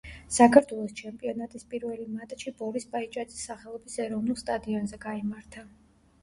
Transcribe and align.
საქართველოს 0.35 0.93
ჩემპიონატის 0.99 1.65
პირველი 1.73 2.07
მატჩი 2.13 2.53
ბორის 2.63 2.87
პაიჭაძის 2.95 3.45
სახელობის 3.51 3.99
ეროვნულ 4.07 4.41
სტადიონზე 4.45 5.01
გაიმართა. 5.07 5.67